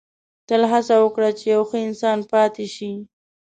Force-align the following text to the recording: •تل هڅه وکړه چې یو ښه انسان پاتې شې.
•تل 0.47 0.61
هڅه 0.71 0.95
وکړه 1.03 1.29
چې 1.37 1.45
یو 1.53 1.63
ښه 1.69 1.77
انسان 1.87 2.19
پاتې 2.31 2.65
شې. 2.75 2.91